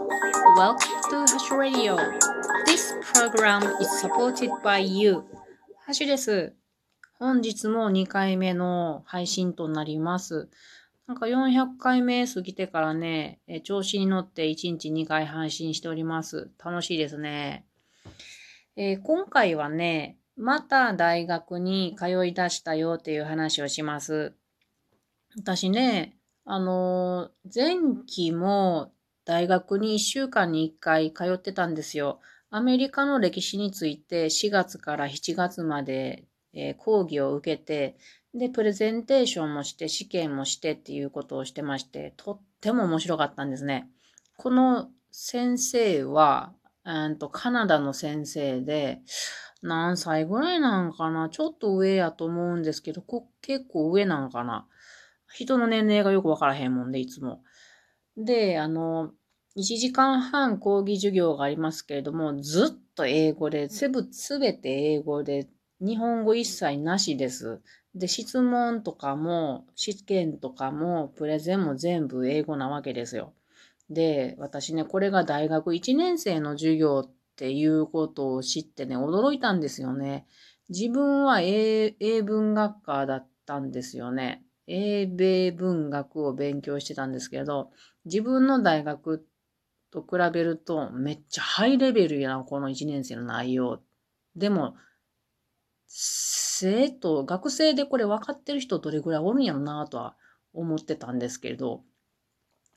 [0.00, 1.96] Welcome to Hash Radio.
[2.64, 5.22] This program is supported by you.
[5.84, 6.54] ハシです。
[7.18, 10.48] 本日も2回目の配信となります。
[11.06, 16.50] なんか400回目過ぎてからね、調子に乗って1日2回配信しております。
[16.64, 17.66] 楽しいですね。
[18.76, 24.34] えー、今回はね、また大学に通い出したよっていう話をします。
[25.36, 27.76] 私ね、あの前
[28.06, 28.92] 期も
[29.24, 32.20] 大学に1週間に1回通ってたんですよ。
[32.50, 37.96] アメリカの歴史について4月から7月まで、えー、講義を受けて、
[38.34, 43.88] で、プレゼンテーションもして、試験もしてっていうことをしてまして、とっても面白かったんですね。
[44.36, 46.52] この先生は、
[46.84, 49.00] うんとカナダの先生で、
[49.62, 51.28] 何歳ぐらいなんかな？
[51.28, 53.02] ちょっと上やと思うんですけど、
[53.42, 54.66] 結構上なんかな？
[55.32, 57.42] 人の年齢がよくわからへんもんで、いつも。
[58.16, 59.12] で、あの、
[59.56, 63.88] 1時間半講義授業がありますけれども、ずっと英語で、す
[64.38, 65.48] べて英語で、
[65.80, 67.60] 日本語一切なしです。
[67.94, 73.32] で、質問とかも、試験とかも、プレゼンも全部英語なわけですよ。
[73.90, 80.26] で、私ね、これが大学1年生の授業っていうことを知ってね、驚いたんですよね。
[80.68, 84.44] 自分は英英文学科だったんですよね。
[84.72, 87.70] 英米文学を勉強してたんですけど、
[88.04, 89.26] 自分の大学
[89.90, 93.82] と比べるとめっちゃハイレベルやな、この1年生の内容。
[94.36, 94.76] でも、
[95.86, 100.16] 生徒、学生でこれ分かってる人どれぐらいおるんやろなとは
[100.52, 101.82] 思ってたんですけれど、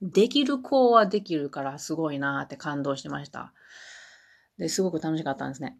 [0.00, 3.52] できる子はできるからすごいなって感動してました。
[4.58, 5.76] で、すごく楽しかったんですね。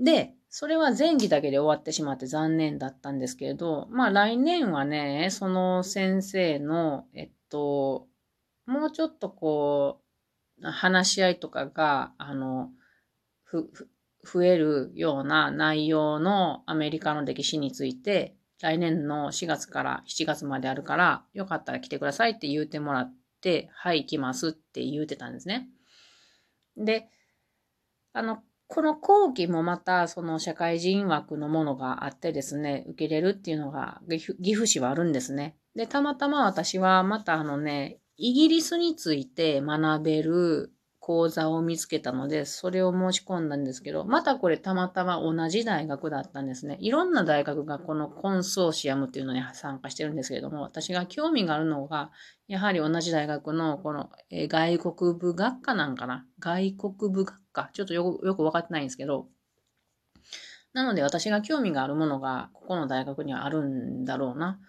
[0.00, 8.06] で、それは前期だけで終わってしまって残念だったんですけれど、まあ来年はね、その先生の、えっと、
[8.66, 10.00] もうちょっとこ
[10.62, 12.70] う、話し合いとかが、あの、
[13.42, 13.70] ふ、
[14.24, 25.68] 増えるような内容のアメリカの歴史について、来年の4月から7月まであるから、よかったら来てくださいって言うてもらって、はい、来ますって言うてたんですね。
[26.76, 27.08] で、
[28.12, 35.56] あの、この後期もまたその社会人枠のものがあってですね、受けれるっていうのが岐阜市はあるんですね。
[35.76, 40.72] で、たまたま私はまたあのね、イギリスについて学べる
[41.06, 46.78] 講座を見つけたので、それを申し込んだんですけど、またこれたまたま同じ大学だったんですね。
[46.80, 52.10] いろんな大学がこのコンソーシアムっていうのに参加してるんですけれども、私が興味があるのが、
[52.48, 59.28] やはり同じ大学のこの、え外国部学科なんかな外国部学科ちょっとよくよくわかってないんですけど、
[60.74, 64.60] なので私が興味があるものがここの大学にはあるんだろうな。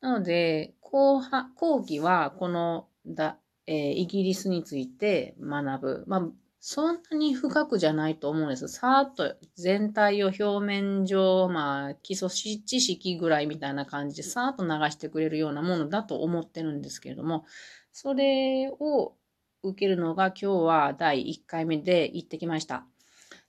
[0.00, 3.38] なので、後半後期はこのだ
[3.68, 6.04] えー、イギリスについて学ぶ。
[6.06, 8.66] まあ、そんなに深くじゃないと思うんです。
[8.66, 17.44] さーっと全体を表面上、まあ、基礎知識ぐらいみたいな感じで、さーっと流してくれるようなものだと思ってるんですけれども、
[17.92, 19.17] それを
[19.62, 22.86] 受けるのが今日は第1回目で行ってきました。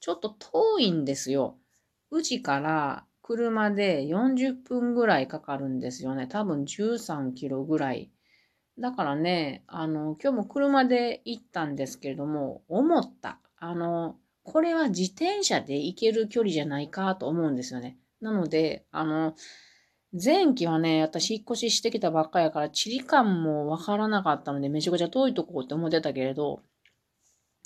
[0.00, 1.58] ちょっと遠いんですよ。
[2.10, 6.26] 宇治から車で40分ぐらいかかるんですよね。
[6.26, 8.10] 多分13キロぐらい
[8.78, 13.38] だからね、あの、今日も車で行ったんですけれども、思った。
[13.56, 17.98] あの、これは自転車で行ける距離じゃないかと思うんですよね。
[18.20, 19.34] なので、あの、
[20.22, 26.62] 前期はね、私引っ越ししてきたばっかやから、地理感もわからなかったので、めちゃくちゃ遠いとこって思ってたけれど、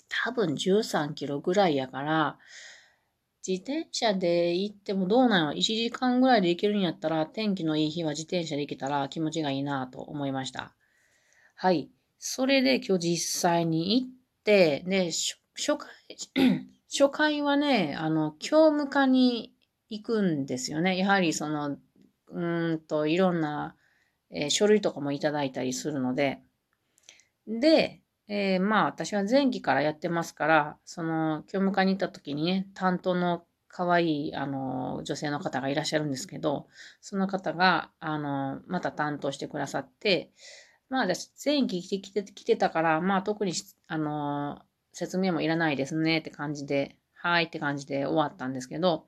[0.08, 2.38] 多分13キロぐらいやから、
[3.46, 10.74] 自転車で行ってもどうなの ?1 時間ぐらいで行けるんやったら、天気のいい日は自転車で行けたら気持ちがいいなと思いました。
[11.54, 11.90] はい。
[12.18, 14.08] それで今日実際に行っ
[14.44, 15.10] て、で、
[15.54, 15.88] 初回、
[16.90, 19.54] 初回はね、あの、教務課に
[19.90, 20.96] 行くんですよね。
[20.96, 21.76] やはりその、
[22.32, 23.74] うんと、いろんな、
[24.30, 26.42] えー、書類とかもいただいたりするので。
[27.46, 36.66] で、えー、まあ私は前期からやってますから、その、教務課に行った時にね、担当の可愛い、あの、女性の方がいらっしゃるんですけど、
[37.00, 40.30] その方が、あの、また担当してくださって、
[40.90, 43.52] まあ私、前期来て来て来てたから、まあ特に、
[43.86, 49.06] あの、説明もいらないですねって感じで、はいって感じで終わったんですけど、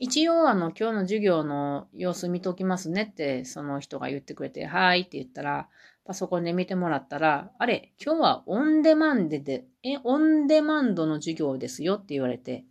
[0.00, 5.68] 一応あの、今日の授業の様子見ときますねって、その人が言ってくれて、はいって言ったら、
[6.04, 12.64] パソコンで見てもらったら、あれ、今日はオンデマンドで、え、オンデマンドの授業ですよって言われて、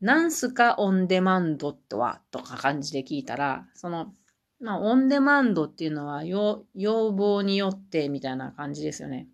[0.00, 2.22] なんすかオンデマンドとは？
[2.30, 4.14] とか感じで聞いたら、その、
[4.58, 9.28] まあ、オンデマンドっていうのは要望によってみたいな感じですよね。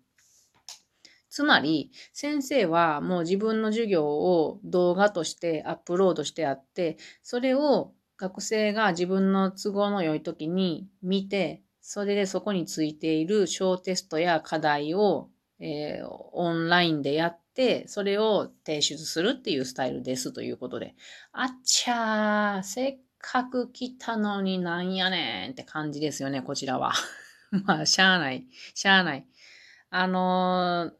[1.29, 15.29] つまり、先生はもう自分の授業を動画としてアップロードしてあって、それを学生が自分の都合の良い時に見て、それでそこについている小テストや課題を、
[15.59, 20.95] えー、オンラインでやって、それを提出するっていうスタイルですということで。
[21.31, 26.93] あっちゃー、せっかく来たのになんやねんって感じですよね、こちらは。
[27.65, 28.45] まあ、しゃあない。
[28.73, 29.25] しゃあない。
[29.89, 30.98] あのー、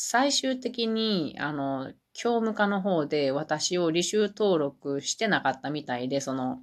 [0.00, 6.60] 最終的に、あの、教務課の方で私を履修登録してなかったみたいで、その、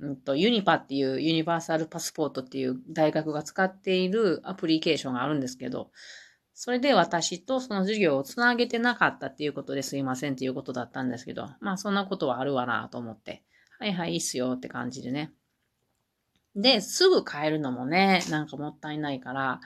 [0.00, 5.92] うんと、ユニパっていうユニバーサルパスポートっていう大学が使っているアプリケーションがあるんですけど、
[6.52, 13.42] それで私とその授業をつなげてなかったっていうことですいませんっていうことだったんですけど、まあそんなことはあるわなと思って、
[13.78, 15.32] はいはいいいっすよって感じでね。
[16.54, 19.60] で、すぐ帰るのもね、なんかもったいないから、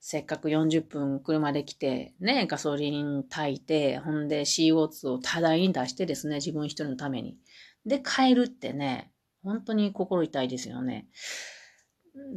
[0.00, 7.36] せっかく40分車で来て、ね、ガソリン炊いて、ほんで CO2 を多大に出してですね、自分一人のために。
[7.84, 9.10] で、帰るってね、
[9.42, 11.08] 本当に心痛いですよね。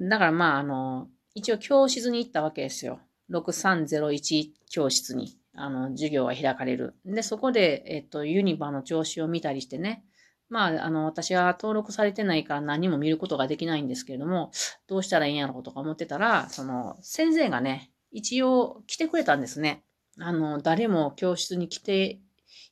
[0.09, 2.99] だからまあ、あの、一応教室に行ったわけですよ。
[3.31, 6.95] 6301教室に、あの、授業が開かれる。
[7.05, 10.03] で、そこで、えっと、ユニバの調子を見たりしてね、
[10.51, 14.51] まあ、あの、私は登録されてないから何も見ることができないんですけれども、
[14.85, 19.85] どうしたらいいんやろうとか思ってたら、その、先生がね、一応来てくれたんですね。
[20.19, 22.19] あの、誰も教室に来て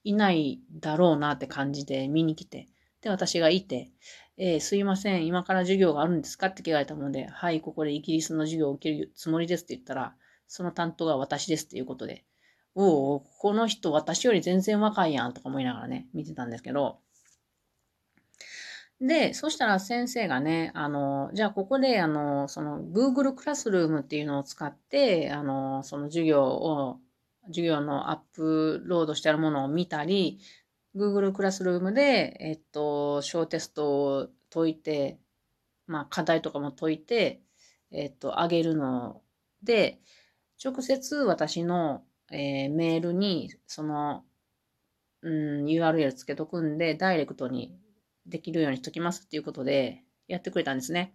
[0.04, 2.68] いないだろうなって感じで見に来て。
[3.02, 3.92] で、私がいて、
[4.38, 10.16] えー、すいません、今から授業があるんですかって聞かれたので、はい、ここでイギリスの授業を受けるつもりですって言ったら、
[10.48, 12.26] その担当が私ですっていうことで、
[12.76, 17.00] おお、この人私より全然若いやんとか思いながらね、見てたんですけど、
[19.02, 27.00] で、そしたら先生がね、あの、じゃあここで、あの、その Google クラスルームっていうのを使って、あの、その授業を、
[27.48, 30.40] 授業のアップロードしてあるものを見たり、
[30.96, 35.18] Google クラスルームで、えっと、小テストを解いて、
[35.88, 37.42] まあ、課題とかも解いて、
[37.92, 39.22] えっと、あげるの
[39.64, 40.00] で、
[40.64, 44.26] 直接私の、えー、メールに、その、
[45.22, 47.80] うん、URL つけとくんで、ダイレクトに
[48.30, 51.14] できるようにしときますっていうことでやってくれたんですね。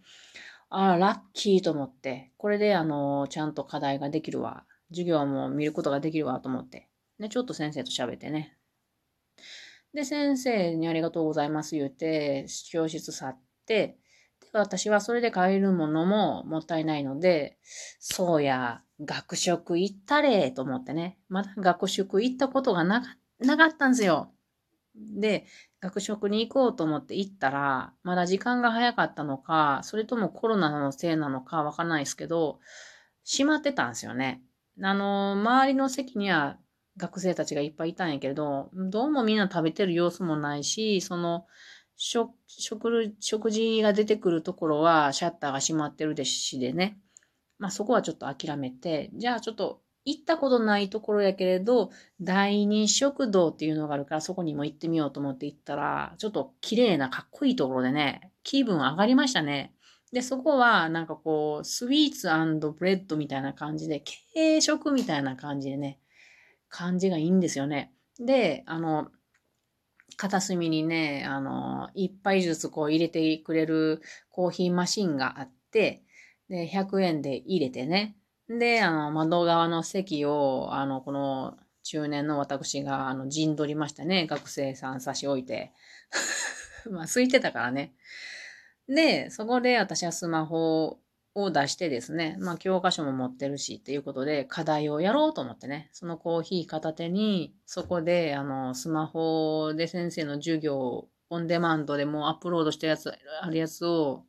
[0.68, 4.64] ああ、ラッキーと思って、これであの、ちゃんと課題ができるわ。
[4.90, 6.88] 授業も見ることができるわと思って。
[7.18, 8.56] で、ちょっと先生と喋ってね。
[9.92, 13.98] で、先生にありがとうございます言って、教室去って、
[14.52, 17.58] で、私はそれで帰るものももったいないので、
[18.00, 21.18] そうや、学食行ったれと思ってね。
[21.28, 24.33] まだ学食行ったことがなかったんですよ。
[24.94, 25.46] で、
[25.80, 32.60] 学食に行こうと思って行ったら、まだ時間が早かったのか、それともコロナのせいなのかわかんないですけど、
[33.28, 34.42] 閉まってたんですよね。
[34.82, 36.58] あの、周りの席には
[36.96, 41.46] 学生たちがいっぱいいたんやけど、どうもみんな食べてる様子もないし、その、
[41.96, 46.98] 食、食、食事が出てくるところはシャッターが閉まってるでしでね。
[47.58, 51.90] まあそこはちょっと諦めて、じゃあちょっと行ったことないところやけれど、
[52.20, 59.74] 第二食堂っていうのがあるから、そこにも行ってみようと思って行ったら、ちょっと綺麗なかっこいいところでね、気分上がりましたね。
[60.12, 62.28] で、そこは、なんかこう、スイーツ
[62.72, 64.02] ブレッドみたいな感じで、
[64.34, 65.98] 軽食みたいな感じでね、
[66.68, 67.92] 感じがいいんですよね。
[68.18, 69.10] で、あの、
[70.16, 76.04] 片隅にね、あの、一杯ずつこう入れてくれるコーヒーマシンがあって、
[76.48, 78.16] で、100円で入れてね、
[78.48, 84.26] で、あの、窓側の席を、あの、この中年の私が、あの、陣取りましたね。
[84.26, 85.72] 学生さん差し置いて。
[86.90, 87.94] まあ、空いてたからね。
[88.88, 90.98] で、そこで私はスマホ
[91.34, 103.10] を出してですね、まあ、教科書も持ってるしっていうことで、課題をやろうと思ってね、そのコーヒー片手に、そこで、あの、スマホで先生の授業オンデマンドでもうアップロードしてるやつ、
[103.40, 104.24] あるやつを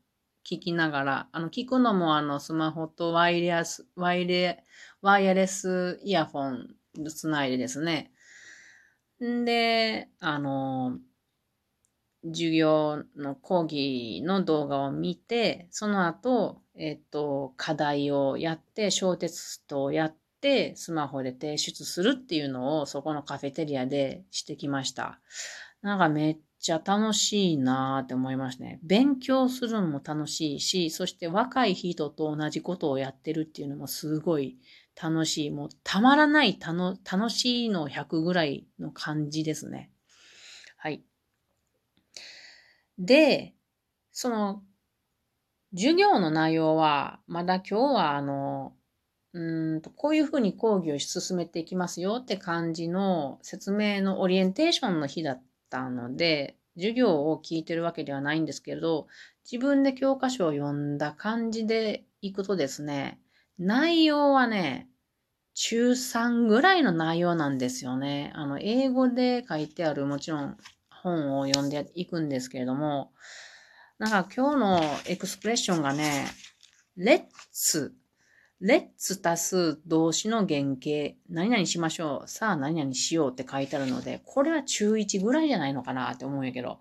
[0.46, 4.64] 聞きながら、あの、聞くのもあの、スマホとワイヤレス、ワイレ、
[5.02, 6.76] ワイヤレスイヤフォン
[7.10, 8.12] つないでですね。
[9.24, 11.00] んで、あの、
[12.24, 25.20] 授業の講義の動画を見て、その後、えっと、課題をやって、小テストをやって、スマホで提出するっていうのをそこのカフェテリアでしてきました。
[25.82, 28.80] なんかめっちゃ楽しいなーって思いますね。
[28.82, 34.58] 勉強するのも楽しいし、そして若い人と同じことをやってるっていうのもすごい
[35.00, 35.52] 楽しい。
[35.52, 39.92] もうたまらない楽しいの100ぐらいの感じですね。
[40.78, 41.04] はい。
[42.98, 43.54] で、
[44.12, 44.64] その、
[45.72, 48.74] 授業の内容は、まだ今日はあの、
[49.34, 55.44] うんと、こういうふうに講義を進めていきますよって感じの説明のオリエンテーションの日だっ
[55.76, 59.08] たので、授業を聞いてるわけではないんですけれど、
[59.50, 63.20] 自分で教科書を読んだ感じでいくとですね、
[63.60, 64.88] 内容はね、
[65.54, 68.32] 中3ぐらいの内容なんですよね。
[68.36, 70.58] あの、英語で書いてあるもちろん
[70.90, 73.12] 本を読んでいくんですけれども、
[73.98, 76.28] なんか今日のエクスプレッションがね、
[76.98, 77.94] レッツ
[78.62, 82.28] レッツ足す動詞の原型、何々しましょう。
[82.28, 86.80] さあ何々しようって書いてあるので、これは中1ぐらいじゃないのかなって思うんやけど、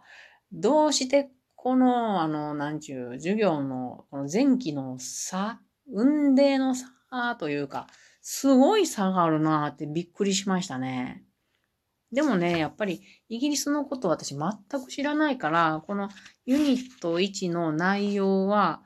[0.53, 1.31] どうして
[1.65, 7.87] この、あの、なんちゅう、授業の、この前期の差、運命の差というか、
[8.21, 11.25] すごい差があるなってびっくりしましたね。
[12.13, 13.01] でもね、やっぱり
[13.31, 14.51] イギリスのこと私全
[14.83, 16.11] く知らないから、この
[16.45, 18.83] ユニット1の内容は、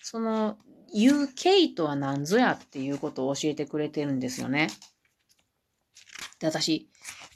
[0.00, 0.56] その
[0.94, 4.68] UK とは何ぞやっていうことを教えてくれてるんですよね。
[6.38, 6.88] で、私、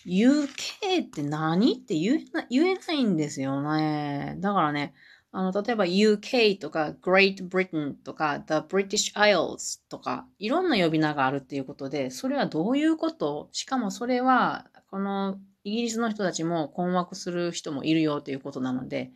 [0.06, 4.36] UK って何って言えな言えないんですよね。
[4.38, 4.94] だからね、
[5.32, 13.48] あの、例えば UK とか Great Britain とか The British Isles とかいろんな呼び名があるっていうことで、それはどういうこと？
[13.52, 19.10] しかもそれは、このイギリスの人たちも困惑する人もいるよということなので、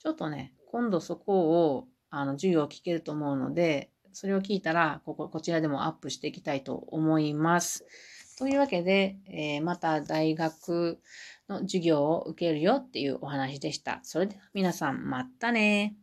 [0.00, 7.84] ちょっとね、今度そこをあの、授業を聞けると思うので、それを聞いたら、ここ、こちらでもアップしていきたいと思います。
[8.38, 11.00] というわけで、えー、また大学
[11.48, 14.00] の授業を受けるよっていうお話でした。
[14.02, 15.96] それでは皆さん、またね